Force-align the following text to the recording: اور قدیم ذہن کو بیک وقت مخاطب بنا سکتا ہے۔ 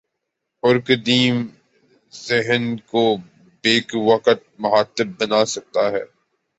اور 0.63 0.75
قدیم 0.87 1.35
ذہن 2.13 2.77
کو 2.77 3.03
بیک 3.63 3.95
وقت 3.95 4.39
مخاطب 4.59 5.07
بنا 5.19 5.45
سکتا 5.45 5.91
ہے۔ 5.91 6.03